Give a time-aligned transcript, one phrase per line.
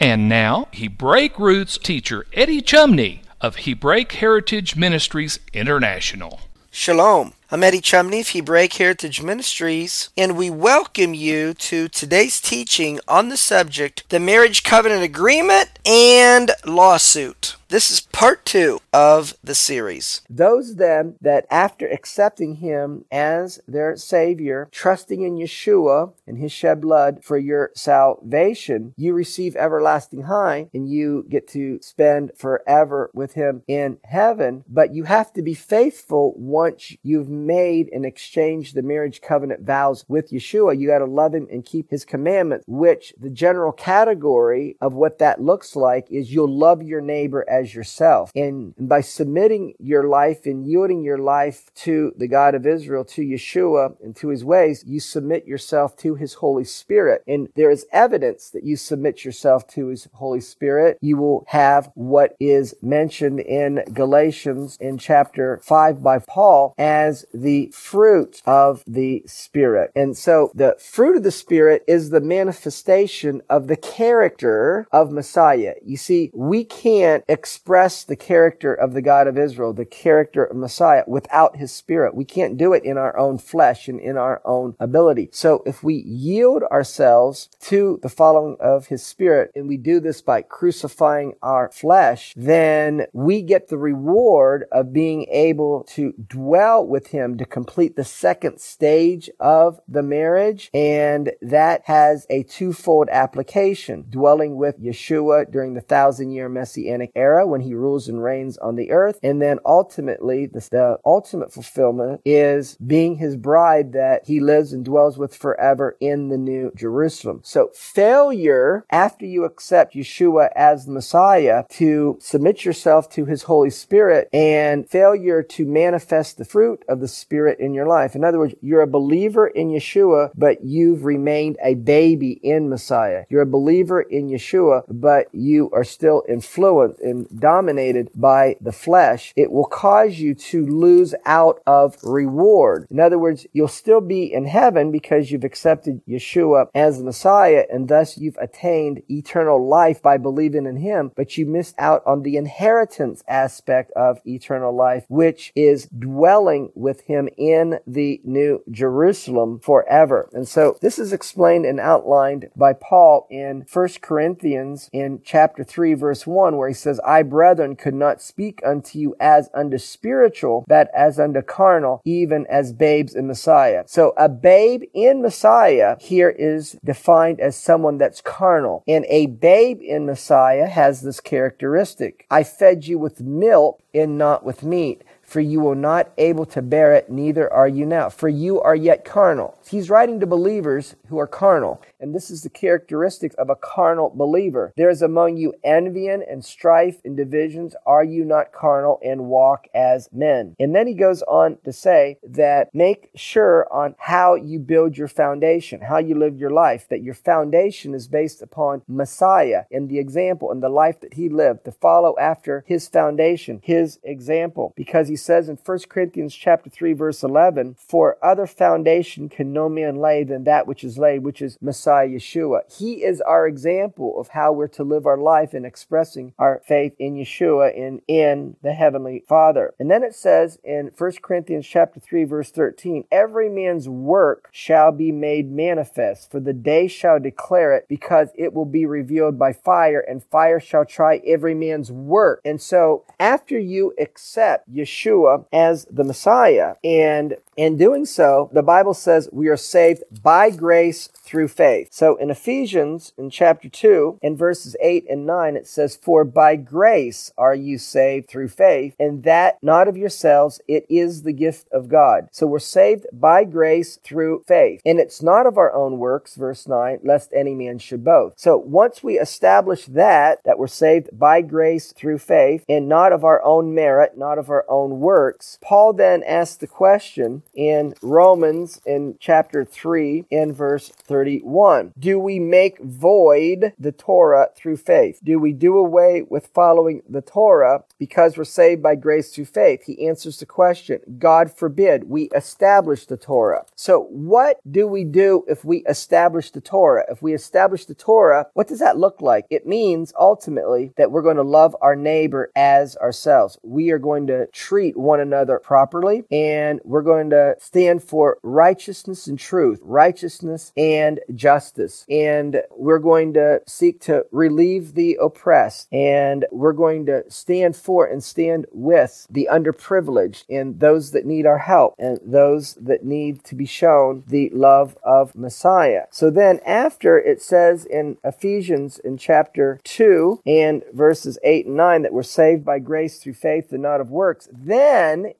[0.00, 6.40] And now, Hebraic roots teacher Eddie Chumney of Hebraic Heritage Ministries International.
[6.72, 7.34] Shalom.
[7.52, 13.28] I'm Eddie Chumney of Hebraic Heritage Ministries, and we welcome you to today's teaching on
[13.28, 17.54] the subject the Marriage Covenant Agreement and Lawsuit.
[17.68, 20.20] This is part two of the series.
[20.28, 26.82] Those then that after accepting him as their Savior, trusting in Yeshua and his shed
[26.82, 33.32] blood for your salvation, you receive everlasting high and you get to spend forever with
[33.32, 34.64] him in heaven.
[34.68, 40.04] But you have to be faithful once you've made and exchanged the marriage covenant vows
[40.06, 40.78] with Yeshua.
[40.78, 45.18] You got to love him and keep his commandments, which the general category of what
[45.18, 48.30] that looks like is you'll love your neighbor as yourself.
[48.34, 53.22] And by submitting your life and yielding your life to the God of Israel, to
[53.22, 57.22] Yeshua and to his ways, you submit yourself to his Holy Spirit.
[57.26, 60.98] And there is evidence that you submit yourself to his Holy Spirit.
[61.00, 67.70] You will have what is mentioned in Galatians in chapter 5 by Paul as the
[67.72, 69.90] fruit of the Spirit.
[69.94, 75.74] And so the fruit of the Spirit is the manifestation of the character of Messiah.
[75.84, 80.56] You see, we can't express the character of the God of Israel, the character of
[80.56, 82.14] Messiah without his spirit.
[82.14, 85.28] We can't do it in our own flesh and in our own ability.
[85.30, 90.22] So if we yield ourselves to the following of his spirit and we do this
[90.22, 97.08] by crucifying our flesh, then we get the reward of being able to dwell with
[97.08, 100.70] him to complete the second stage of the marriage.
[100.72, 104.06] And that has a twofold application.
[104.08, 108.76] Dwelling with Yeshua during the thousand year messianic era when he rules and reigns on
[108.76, 109.18] the earth.
[109.22, 114.84] And then ultimately, the, the ultimate fulfillment is being his bride that he lives and
[114.84, 117.40] dwells with forever in the new Jerusalem.
[117.42, 123.70] So failure after you accept Yeshua as the Messiah to submit yourself to his Holy
[123.70, 128.14] Spirit and failure to manifest the fruit of the Spirit in your life.
[128.14, 133.24] In other words, you're a believer in Yeshua, but you've remained a baby in Messiah.
[133.28, 139.32] You're a believer in Yeshua, but you are still influenced and dominated by the flesh,
[139.36, 142.86] it will cause you to lose out of reward.
[142.90, 147.64] In other words, you'll still be in heaven because you've accepted Yeshua as the Messiah
[147.70, 152.22] and thus you've attained eternal life by believing in him, but you missed out on
[152.22, 159.60] the inheritance aspect of eternal life, which is dwelling with him in the new Jerusalem
[159.60, 160.28] forever.
[160.32, 165.94] And so this is explained and outlined by Paul in 1 Corinthians in chapter 3
[165.94, 170.64] verse 1 where he says, I brethren, could not speak unto you as unto spiritual,
[170.66, 173.84] but as unto carnal, even as babes in Messiah.
[173.86, 178.82] So a babe in Messiah here is defined as someone that's carnal.
[178.88, 182.26] And a babe in Messiah has this characteristic.
[182.32, 185.04] I fed you with milk and not with meat
[185.34, 188.08] for you were not able to bear it, neither are you now.
[188.08, 189.58] For you are yet carnal.
[189.68, 194.10] He's writing to believers who are carnal, and this is the characteristics of a carnal
[194.14, 194.72] believer.
[194.76, 197.74] There is among you envy and strife and divisions.
[197.84, 200.54] Are you not carnal and walk as men?
[200.60, 205.08] And then he goes on to say that make sure on how you build your
[205.08, 209.98] foundation, how you live your life, that your foundation is based upon Messiah and the
[209.98, 215.08] example and the life that he lived, to follow after his foundation, his example, because
[215.08, 219.96] he says in 1 Corinthians chapter 3 verse 11, "For other foundation can no man
[219.96, 224.28] lay than that which is laid, which is Messiah Yeshua." He is our example of
[224.28, 228.72] how we're to live our life in expressing our faith in Yeshua and in the
[228.72, 229.72] heavenly Father.
[229.78, 234.92] And then it says in 1 Corinthians chapter 3 verse 13, "Every man's work shall
[234.92, 239.52] be made manifest, for the day shall declare it, because it will be revealed by
[239.52, 245.46] fire, and fire shall try every man's work." And so after you accept Yeshua Yeshua
[245.52, 246.74] as the Messiah.
[246.82, 251.88] And in doing so, the Bible says we are saved by grace through faith.
[251.92, 256.56] So in Ephesians, in chapter 2, in verses 8 and 9, it says, For by
[256.56, 261.68] grace are you saved through faith, and that not of yourselves, it is the gift
[261.72, 262.28] of God.
[262.32, 264.80] So we're saved by grace through faith.
[264.84, 268.40] And it's not of our own works, verse 9, lest any man should boast.
[268.40, 273.24] So once we establish that, that we're saved by grace through faith, and not of
[273.24, 278.80] our own merit, not of our own works, Paul then asks the question, in Romans
[278.86, 281.92] in chapter 3 in verse 31.
[281.98, 285.20] Do we make void the Torah through faith?
[285.22, 289.84] Do we do away with following the Torah because we're saved by grace through faith?
[289.84, 293.64] He answers the question, God forbid we establish the Torah.
[293.74, 297.04] So what do we do if we establish the Torah?
[297.10, 299.46] If we establish the Torah, what does that look like?
[299.50, 303.58] It means ultimately that we're going to love our neighbor as ourselves.
[303.62, 309.26] We are going to treat one another properly and we're going to stand for righteousness
[309.26, 312.04] and truth, righteousness and justice.
[312.08, 315.88] And we're going to seek to relieve the oppressed.
[315.92, 321.46] And we're going to stand for and stand with the underprivileged and those that need
[321.46, 326.04] our help and those that need to be shown the love of Messiah.
[326.10, 332.02] So then, after it says in Ephesians in chapter 2 and verses 8 and 9
[332.02, 334.73] that we're saved by grace through faith and not of works, then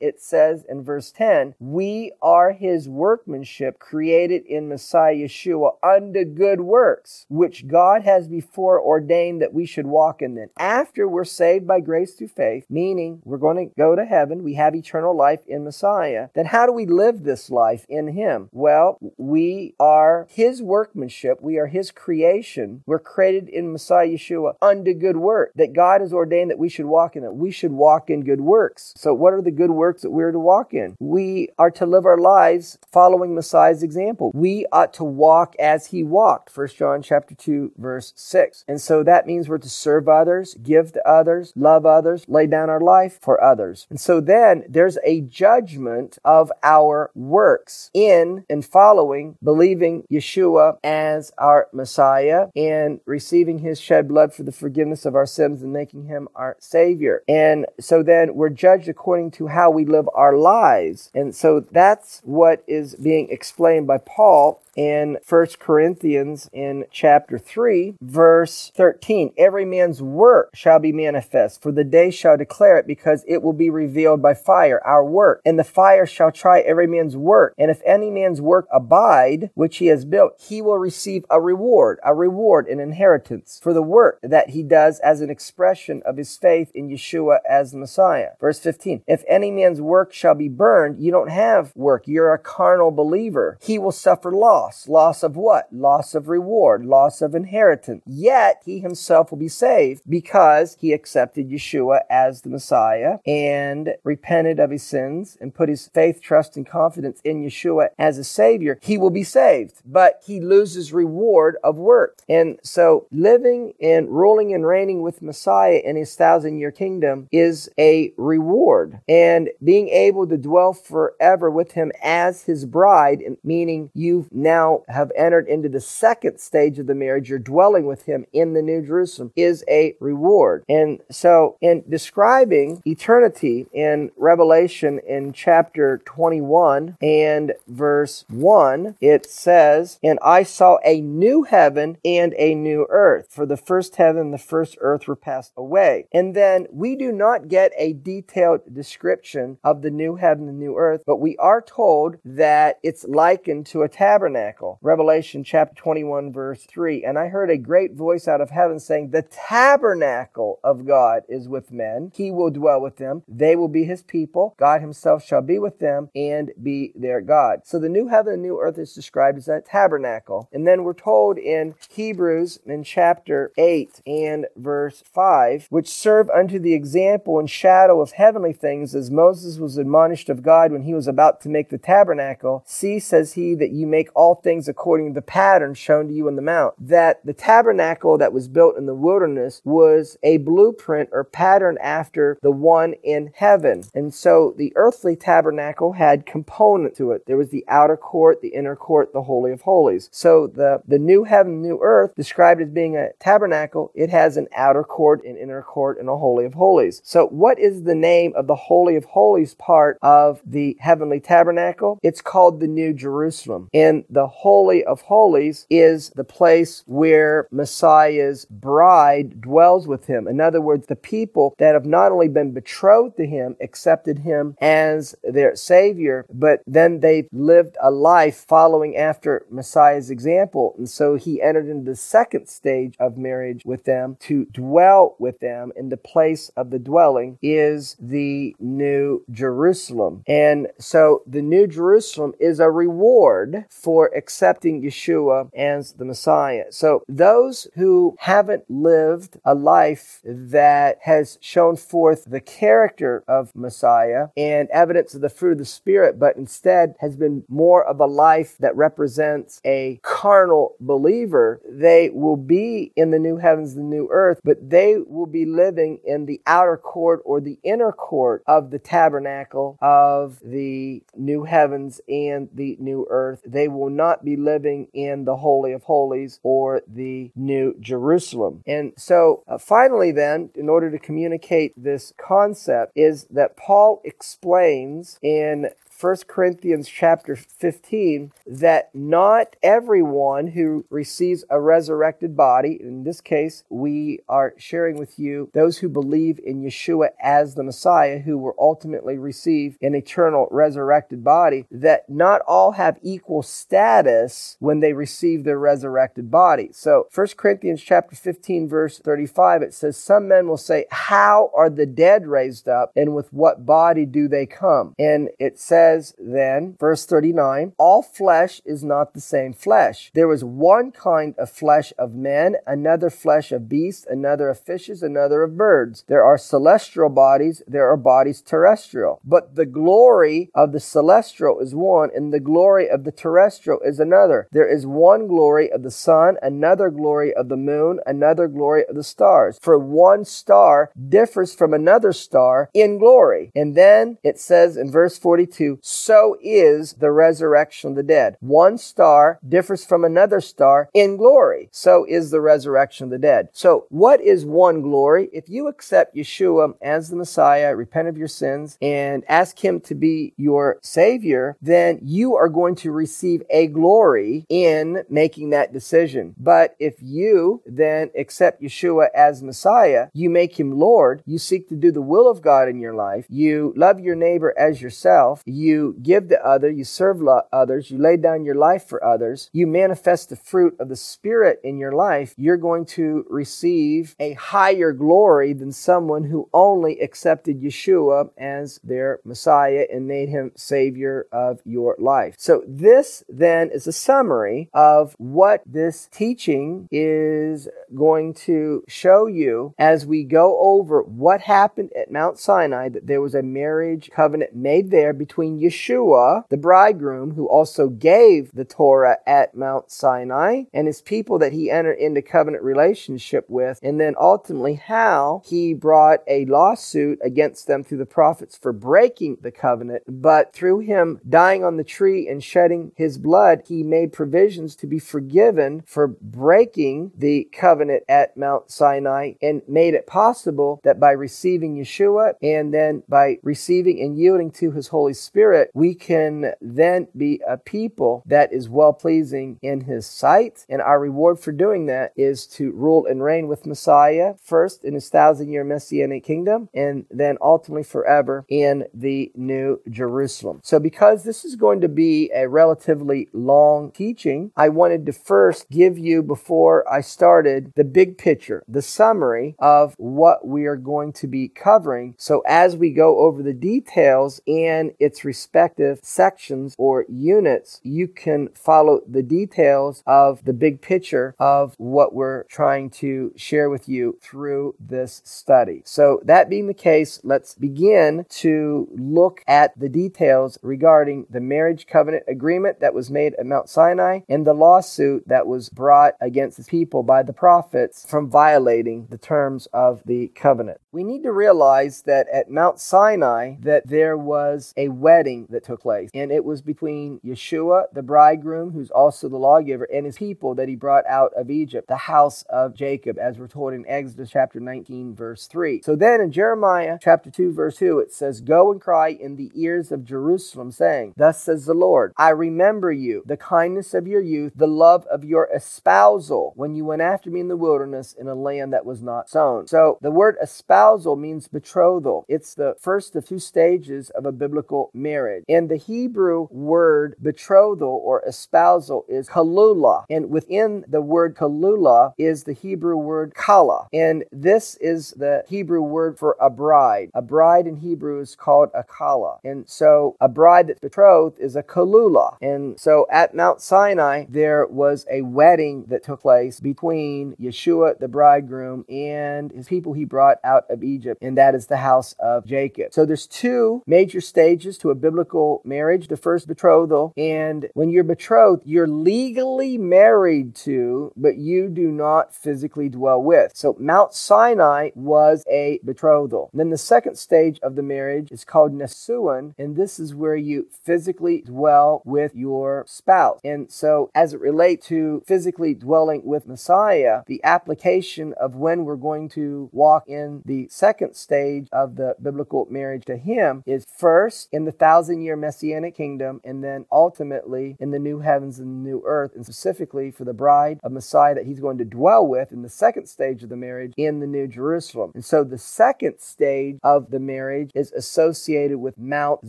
[0.00, 6.24] it says in verse 10, we we are his workmanship created in Messiah Yeshua unto
[6.24, 10.48] good works, which God has before ordained that we should walk in them.
[10.58, 14.54] After we're saved by grace through faith, meaning we're going to go to heaven, we
[14.54, 18.48] have eternal life in Messiah, then how do we live this life in him?
[18.50, 22.82] Well, we are his workmanship, we are his creation.
[22.86, 26.86] We're created in Messiah Yeshua unto good work that God has ordained that we should
[26.86, 27.34] walk in it.
[27.34, 28.94] We should walk in good works.
[28.96, 30.94] So what are the good works that we're to walk in?
[31.00, 34.30] We are to live our lives following Messiah's example.
[34.34, 36.54] We ought to walk as he walked.
[36.54, 38.66] 1 John chapter 2 verse 6.
[38.68, 42.68] And so that means we're to serve others, give to others, love others, lay down
[42.68, 43.86] our life for others.
[43.88, 51.32] And so then there's a judgment of our works in and following believing Yeshua as
[51.38, 56.08] our Messiah and receiving his shed blood for the forgiveness of our sins and making
[56.08, 57.22] him our savior.
[57.26, 61.10] And so then we're judged according to how we live our lives.
[61.14, 67.96] And so that's what is being explained by Paul in 1 Corinthians in chapter 3,
[68.00, 69.32] verse 13.
[69.36, 73.52] Every man's work shall be manifest, for the day shall declare it, because it will
[73.52, 75.40] be revealed by fire, our work.
[75.44, 77.54] And the fire shall try every man's work.
[77.58, 81.98] And if any man's work abide, which he has built, he will receive a reward,
[82.04, 86.36] a reward, an inheritance for the work that he does as an expression of his
[86.36, 88.30] faith in Yeshua as Messiah.
[88.40, 89.02] Verse 15.
[89.06, 92.06] If any man's work shall be burned, you don't have work.
[92.06, 93.58] You're a carnal believer.
[93.62, 94.88] He will suffer loss loss.
[94.88, 95.72] Loss of what?
[95.72, 98.02] Loss of reward, loss of inheritance.
[98.06, 104.58] Yet he himself will be saved because he accepted Yeshua as the Messiah and repented
[104.58, 108.78] of his sins and put his faith, trust, and confidence in Yeshua as a Savior.
[108.82, 112.22] He will be saved, but he loses reward of work.
[112.28, 117.68] And so living and ruling and reigning with Messiah in his thousand year kingdom is
[117.78, 119.00] a reward.
[119.08, 124.82] And being able to dwell forever with him as his bride, meaning you've now now
[124.88, 128.62] have entered into the second stage of the marriage, you're dwelling with him in the
[128.62, 130.64] New Jerusalem, is a reward.
[130.68, 139.98] And so, in describing eternity in Revelation in chapter 21 and verse 1, it says,
[140.02, 144.34] And I saw a new heaven and a new earth, for the first heaven and
[144.34, 146.06] the first earth were passed away.
[146.12, 150.76] And then we do not get a detailed description of the new heaven and new
[150.76, 154.78] earth, but we are told that it's likened to a tabernacle tabernacle.
[154.82, 157.04] Revelation chapter 21 verse 3.
[157.04, 161.48] And I heard a great voice out of heaven saying, The tabernacle of God is
[161.48, 162.12] with men.
[162.14, 163.22] He will dwell with them.
[163.28, 164.54] They will be his people.
[164.58, 167.60] God himself shall be with them and be their God.
[167.64, 170.48] So the new heaven and new earth is described as a tabernacle.
[170.52, 176.58] And then we're told in Hebrews in chapter 8 and verse 5, which serve unto
[176.58, 180.94] the example and shadow of heavenly things as Moses was admonished of God when he
[180.94, 182.62] was about to make the tabernacle.
[182.66, 186.14] See, says he, that you make all all things according to the pattern shown to
[186.14, 186.74] you in the mount.
[186.78, 192.38] That the tabernacle that was built in the wilderness was a blueprint or pattern after
[192.42, 193.84] the one in heaven.
[193.94, 197.26] And so the earthly tabernacle had component to it.
[197.26, 200.08] There was the outer court, the inner court, the holy of holies.
[200.12, 204.48] So the, the new heaven, new earth, described as being a tabernacle, it has an
[204.56, 207.00] outer court, an inner court, and a holy of holies.
[207.04, 212.00] So what is the name of the holy of holies part of the heavenly tabernacle?
[212.02, 213.68] It's called the New Jerusalem.
[213.72, 220.26] And the holy of holies is the place where Messiah's bride dwells with him.
[220.26, 224.56] In other words, the people that have not only been betrothed to him, accepted him
[224.60, 230.74] as their savior, but then they lived a life following after Messiah's example.
[230.78, 235.40] And so he entered into the second stage of marriage with them to dwell with
[235.40, 235.72] them.
[235.76, 240.22] And the place of the dwelling is the New Jerusalem.
[240.26, 246.64] And so the New Jerusalem is a reward for accepting Yeshua as the Messiah.
[246.70, 254.28] So those who haven't lived a life that has shown forth the character of Messiah
[254.36, 258.06] and evidence of the fruit of the Spirit, but instead has been more of a
[258.06, 264.08] life that represents a carnal believer, they will be in the new heavens, the new
[264.10, 268.70] earth, but they will be living in the outer court or the inner court of
[268.70, 273.40] the tabernacle of the new heavens and the new earth.
[273.46, 278.62] They will not be living in the Holy of Holies or the New Jerusalem.
[278.66, 285.18] And so, uh, finally, then, in order to communicate this concept, is that Paul explains
[285.22, 285.70] in
[286.04, 293.64] 1 Corinthians chapter 15 that not everyone who receives a resurrected body, in this case,
[293.70, 298.54] we are sharing with you those who believe in Yeshua as the Messiah, who will
[298.58, 305.44] ultimately receive an eternal resurrected body, that not all have equal status when they receive
[305.44, 306.68] their resurrected body.
[306.72, 311.70] So 1 Corinthians chapter 15 verse 35 it says some men will say how are
[311.70, 314.94] the dead raised up and with what body do they come?
[314.98, 320.10] And it says says then, verse 39, all flesh is not the same flesh.
[320.14, 325.02] There is one kind of flesh of men, another flesh of beasts, another of fishes,
[325.02, 326.04] another of birds.
[326.08, 329.20] There are celestial bodies, there are bodies terrestrial.
[329.24, 334.00] But the glory of the celestial is one, and the glory of the terrestrial is
[334.00, 334.48] another.
[334.50, 338.96] There is one glory of the sun, another glory of the moon, another glory of
[338.96, 339.58] the stars.
[339.60, 343.52] For one star differs from another star in glory.
[343.54, 348.36] And then it says in verse 42, so is the resurrection of the dead.
[348.40, 351.68] One star differs from another star in glory.
[351.72, 353.48] So is the resurrection of the dead.
[353.52, 355.28] So what is one glory?
[355.32, 359.94] If you accept Yeshua as the Messiah, repent of your sins, and ask him to
[359.94, 366.34] be your savior, then you are going to receive a glory in making that decision.
[366.38, 371.76] But if you then accept Yeshua as Messiah, you make him Lord, you seek to
[371.76, 375.54] do the will of God in your life, you love your neighbor as yourself, you
[375.64, 377.14] you give to others, you serve
[377.52, 381.60] others, you lay down your life for others, you manifest the fruit of the Spirit
[381.62, 387.60] in your life, you're going to receive a higher glory than someone who only accepted
[387.60, 392.34] Yeshua as their Messiah and made him Savior of your life.
[392.38, 399.74] So, this then is a summary of what this teaching is going to show you
[399.78, 404.54] as we go over what happened at Mount Sinai, that there was a marriage covenant
[404.54, 410.86] made there between Yeshua, the bridegroom, who also gave the Torah at Mount Sinai, and
[410.86, 416.20] his people that he entered into covenant relationship with, and then ultimately how he brought
[416.26, 420.02] a lawsuit against them through the prophets for breaking the covenant.
[420.08, 424.86] But through him dying on the tree and shedding his blood, he made provisions to
[424.86, 431.12] be forgiven for breaking the covenant at Mount Sinai and made it possible that by
[431.12, 436.54] receiving Yeshua and then by receiving and yielding to his Holy Spirit, Spirit, we can
[436.62, 440.64] then be a people that is well pleasing in His sight.
[440.70, 444.94] And our reward for doing that is to rule and reign with Messiah first in
[444.94, 450.60] His thousand year messianic kingdom and then ultimately forever in the New Jerusalem.
[450.64, 455.68] So, because this is going to be a relatively long teaching, I wanted to first
[455.68, 461.12] give you, before I started, the big picture, the summary of what we are going
[461.14, 462.14] to be covering.
[462.16, 468.48] So, as we go over the details and its respective sections or units, you can
[468.54, 474.16] follow the details of the big picture of what we're trying to share with you
[474.22, 475.82] through this study.
[475.84, 481.88] So, that being the case, let's begin to look at the details regarding the marriage
[481.88, 486.58] covenant agreement that was made at Mount Sinai and the lawsuit that was brought against
[486.58, 490.78] the people by the prophets from violating the terms of the covenant.
[490.92, 495.80] We need to realize that at Mount Sinai that there was a wedding that took
[495.80, 500.54] place and it was between Yeshua the bridegroom who's also the lawgiver and his people
[500.54, 504.30] that he brought out of Egypt, the house of Jacob as we're told in Exodus
[504.30, 505.82] chapter 19 verse 3.
[505.82, 509.50] So then in Jeremiah chapter 2 verse 2 it says go and cry in the
[509.54, 514.20] ears of Jerusalem saying thus says the Lord I remember you the kindness of your
[514.20, 518.28] youth the love of your espousal when you went after me in the wilderness in
[518.28, 519.66] a land that was not sown.
[519.66, 522.24] So the word espousal means betrothal.
[522.28, 525.13] It's the first of two stages of a biblical marriage.
[525.48, 530.04] And the Hebrew word betrothal or espousal is kalula.
[530.10, 533.88] And within the word kalula is the Hebrew word kala.
[533.92, 537.10] And this is the Hebrew word for a bride.
[537.14, 539.38] A bride in Hebrew is called a kala.
[539.44, 542.36] And so a bride that's betrothed is a kalula.
[542.40, 548.08] And so at Mount Sinai, there was a wedding that took place between Yeshua, the
[548.08, 551.22] bridegroom, and his people he brought out of Egypt.
[551.22, 552.92] And that is the house of Jacob.
[552.92, 556.08] So there's two major stages to a biblical marriage.
[556.08, 557.12] The first betrothal.
[557.14, 563.52] And when you're betrothed, you're legally married to, but you do not physically dwell with.
[563.54, 566.48] So Mount Sinai was a betrothal.
[566.52, 570.36] And then the second stage of the marriage is called Nissuin, and this is where
[570.36, 573.40] you physically dwell with your spouse.
[573.44, 578.96] And so as it relates to physically dwelling with Messiah, the application of when we're
[578.96, 584.48] going to walk in the second stage of the biblical marriage to him is first
[584.52, 588.90] in the thousand year messianic kingdom and then ultimately in the new heavens and the
[588.90, 592.52] new earth, and specifically for the bride of Messiah that he's going to dwell with
[592.52, 595.12] in the second stage of the marriage in the New Jerusalem.
[595.14, 599.48] And so the second stage of the marriage is associated with Mount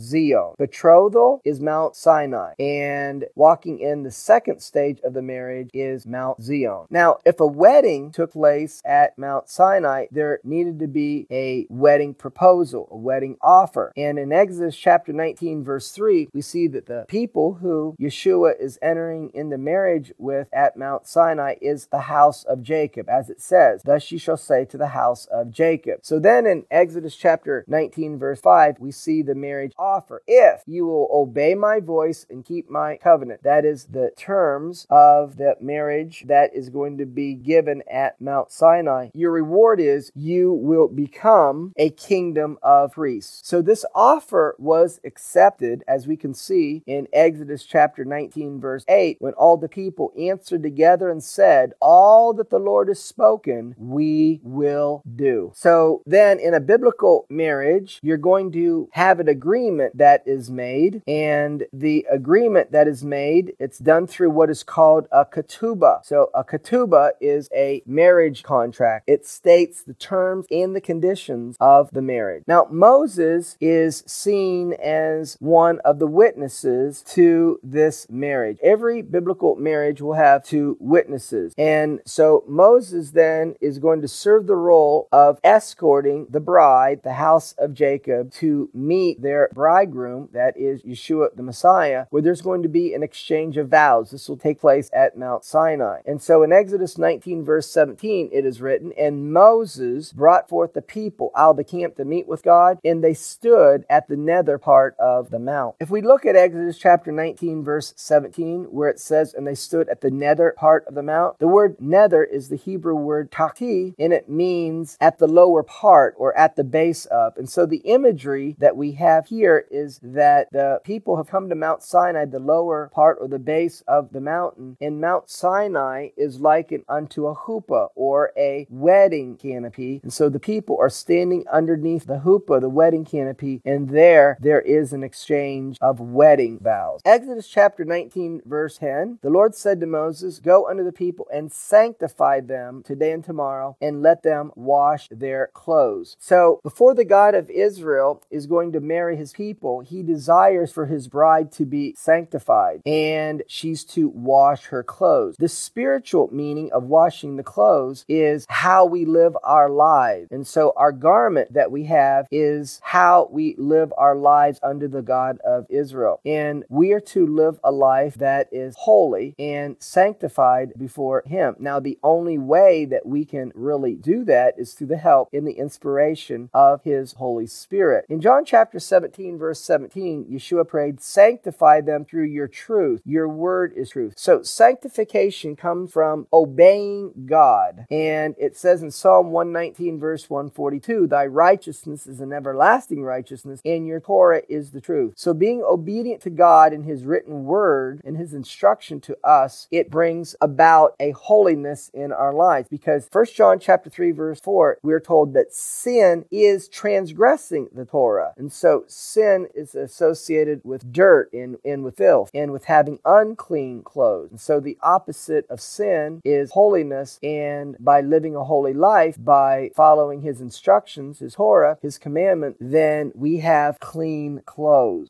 [0.00, 0.54] Zion.
[0.56, 6.42] Betrothal is Mount Sinai, and walking in the second stage of the marriage is Mount
[6.42, 6.86] Zion.
[6.88, 12.14] Now, if a wedding took place at Mount Sinai, there needed to be a wedding
[12.14, 13.92] proposal, a wedding offer.
[13.98, 15.25] And in Exodus chapter 19,
[15.64, 20.76] verse 3, we see that the people who Yeshua is entering into marriage with at
[20.76, 24.76] Mount Sinai is the house of Jacob, as it says, Thus ye shall say to
[24.76, 26.00] the house of Jacob.
[26.02, 30.22] So then in Exodus chapter 19, verse 5, we see the marriage offer.
[30.26, 35.36] If you will obey my voice and keep my covenant, that is the terms of
[35.36, 40.52] the marriage that is going to be given at Mount Sinai, your reward is you
[40.52, 43.48] will become a kingdom of priests.
[43.48, 49.16] So this offer was accepted, as we can see in Exodus chapter 19, verse 8,
[49.20, 54.40] when all the people answered together and said, All that the Lord has spoken, we
[54.42, 55.52] will do.
[55.54, 61.02] So then in a biblical marriage, you're going to have an agreement that is made,
[61.06, 66.04] and the agreement that is made, it's done through what is called a ketubah.
[66.04, 69.08] So a ketubah is a marriage contract.
[69.08, 72.44] It states the terms and the conditions of the marriage.
[72.46, 75.05] Now, Moses is seen as
[75.40, 78.58] one of the witnesses to this marriage.
[78.62, 81.54] Every biblical marriage will have two witnesses.
[81.58, 87.14] And so Moses then is going to serve the role of escorting the bride, the
[87.14, 92.62] house of Jacob, to meet their bridegroom, that is Yeshua the Messiah, where there's going
[92.62, 94.10] to be an exchange of vows.
[94.10, 96.00] This will take place at Mount Sinai.
[96.06, 100.82] And so in Exodus 19, verse 17, it is written, And Moses brought forth the
[100.82, 104.58] people out of the camp to meet with God, and they stood at the nether
[104.58, 105.76] part of the mount.
[105.80, 109.88] If we look at Exodus chapter 19, verse 17, where it says, And they stood
[109.88, 113.94] at the nether part of the mount, the word nether is the Hebrew word taki,
[113.98, 117.36] and it means at the lower part or at the base of.
[117.36, 121.54] And so the imagery that we have here is that the people have come to
[121.54, 126.40] Mount Sinai, the lower part or the base of the mountain, and Mount Sinai is
[126.40, 130.00] likened unto a chuppah or a wedding canopy.
[130.02, 134.60] And so the people are standing underneath the chuppah, the wedding canopy, and there there
[134.60, 137.00] is an exchange of wedding vows.
[137.04, 141.52] Exodus chapter 19, verse 10 The Lord said to Moses, Go unto the people and
[141.52, 146.16] sanctify them today and tomorrow, and let them wash their clothes.
[146.18, 150.86] So before the God of Israel is going to marry his people, he desires for
[150.86, 155.36] his bride to be sanctified, and she's to wash her clothes.
[155.38, 160.28] The spiritual meaning of washing the clothes is how we live our lives.
[160.30, 165.02] And so our garment that we have is how we live our lives unto the
[165.02, 166.20] God of Israel.
[166.24, 171.56] And we are to live a life that is holy and sanctified before Him.
[171.58, 175.44] Now, the only way that we can really do that is through the help in
[175.44, 178.04] the inspiration of His Holy Spirit.
[178.08, 183.00] In John chapter 17, verse 17, Yeshua prayed, Sanctify them through your truth.
[183.04, 184.14] Your word is truth.
[184.16, 187.86] So, sanctification comes from obeying God.
[187.90, 193.86] And it says in Psalm 119, verse 142, Thy righteousness is an everlasting righteousness, and
[193.86, 195.14] your Torah is the truth.
[195.16, 199.90] So, being obedient to God in His written word and His instruction to us, it
[199.90, 202.68] brings about a holiness in our lives.
[202.68, 208.32] Because 1 John chapter 3, verse 4, we're told that sin is transgressing the Torah.
[208.36, 213.82] And so sin is associated with dirt and, and with filth and with having unclean
[213.82, 214.30] clothes.
[214.30, 217.18] And so the opposite of sin is holiness.
[217.22, 223.12] And by living a holy life, by following his instructions, his Torah, his commandment, then
[223.14, 224.55] we have clean clothes.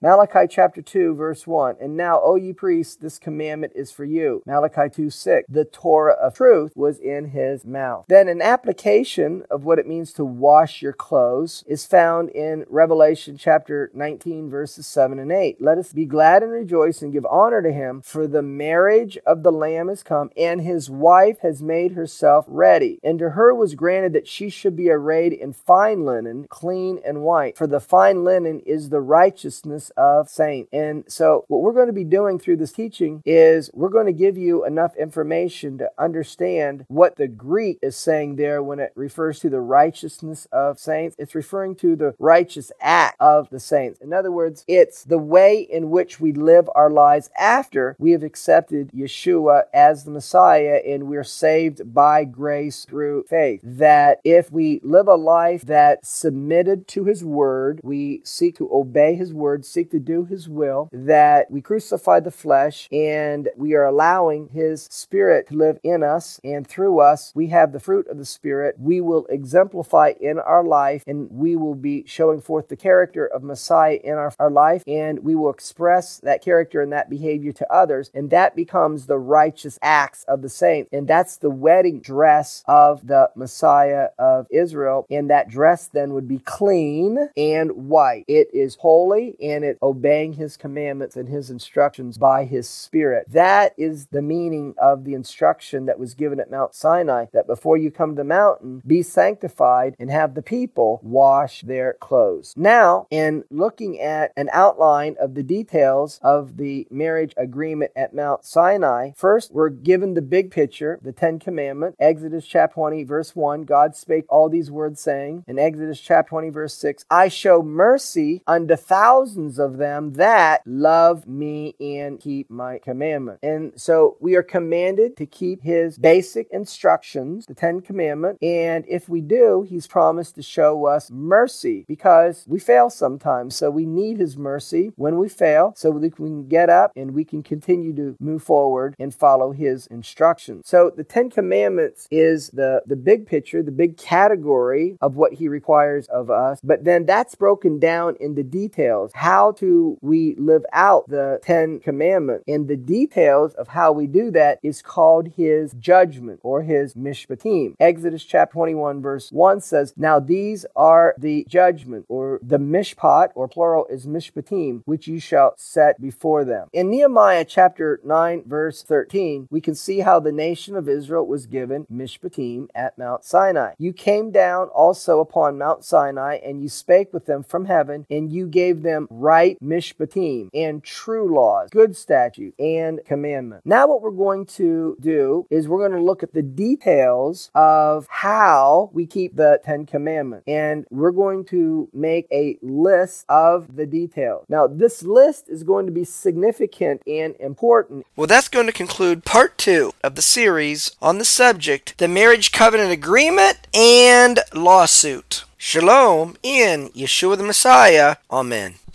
[0.02, 1.76] Malachi chapter 2, verse 1.
[1.80, 4.42] And now, O ye priests, this commandment is for you.
[4.46, 5.46] Malachi 2, 6.
[5.48, 8.06] The Torah of truth was in his mouth.
[8.08, 13.36] Then an application of what it means to wash your clothes is found in Revelation
[13.36, 15.60] chapter 19, verses 7 and 8.
[15.60, 19.42] Let us be glad and rejoice and give honor to him, for the marriage of
[19.42, 22.98] the Lamb is come, and his wife has made herself ready.
[23.02, 27.22] And to her was granted that she should be arrayed in fine linen, clean and
[27.22, 27.56] white.
[27.56, 30.68] For the fine linen is the righteousness of saints.
[30.72, 34.12] And so, what we're going to be doing through this teaching is we're going to
[34.12, 39.40] give you enough information to understand what the Greek is saying there when it refers
[39.40, 41.16] to the righteousness of saints.
[41.18, 43.98] It's referring to the righteous act of the saints.
[44.00, 48.22] In other words, it's the way in which we live our lives after we have
[48.22, 53.60] accepted Yeshua as the Messiah and we're saved by grace through faith.
[53.64, 59.15] That if we live a life that submitted to his word, we seek to obey
[59.16, 63.84] his word, seek to do his will, that we crucify the flesh and we are
[63.84, 68.18] allowing his spirit to live in us and through us, we have the fruit of
[68.18, 68.76] the spirit.
[68.78, 73.42] We will exemplify in our life and we will be showing forth the character of
[73.42, 77.72] Messiah in our, our life and we will express that character and that behavior to
[77.72, 78.10] others.
[78.14, 80.88] And that becomes the righteous acts of the saint.
[80.92, 85.06] And that's the wedding dress of the Messiah of Israel.
[85.10, 88.24] And that dress then would be clean and white.
[88.28, 88.76] It is
[89.06, 93.26] holy and it obeying his commandments and his instructions by his spirit.
[93.28, 97.76] That is the meaning of the instruction that was given at Mount Sinai that before
[97.76, 102.52] you come to the mountain, be sanctified and have the people wash their clothes.
[102.56, 108.44] Now, in looking at an outline of the details of the marriage agreement at Mount
[108.44, 111.96] Sinai, first we're given the big picture, the Ten Commandments.
[112.00, 116.50] Exodus chapter 20, verse 1, God spake all these words, saying, in Exodus chapter 20,
[116.50, 122.78] verse 6, I show mercy unto thousands of them that love me and keep my
[122.78, 123.38] commandment.
[123.42, 129.06] And so we are commanded to keep his basic instructions, the Ten Commandments, and if
[129.06, 133.54] we do, he's promised to show us mercy because we fail sometimes.
[133.54, 137.10] So we need his mercy when we fail so that we can get up and
[137.10, 140.62] we can continue to move forward and follow his instructions.
[140.66, 145.48] So the Ten Commandments is the, the big picture, the big category of what he
[145.48, 146.60] requires of us.
[146.64, 148.42] But then that's broken down into
[148.86, 149.10] details.
[149.14, 152.44] How do we live out the Ten Commandments?
[152.46, 157.74] And the details of how we do that is called his judgment or his mishpatim.
[157.80, 163.48] Exodus chapter 21 verse 1 says, Now these are the judgment or the mishpat or
[163.48, 166.68] plural is mishpatim, which you shall set before them.
[166.72, 171.46] In Nehemiah chapter 9 verse 13, we can see how the nation of Israel was
[171.46, 173.74] given mishpatim at Mount Sinai.
[173.78, 178.32] You came down also upon Mount Sinai and you spake with them from heaven and
[178.32, 183.64] you gave them right mishpatim and true laws, good statutes and commandments.
[183.64, 188.06] Now what we're going to do is we're going to look at the details of
[188.10, 190.44] how we keep the Ten Commandments.
[190.46, 194.44] And we're going to make a list of the details.
[194.48, 198.06] Now, this list is going to be significant and important.
[198.16, 202.52] Well, that's going to conclude part two of the series on the subject the marriage
[202.52, 205.45] covenant agreement and lawsuit.
[205.58, 208.16] Shalom in Yeshua the Messiah.
[208.30, 208.74] Amen.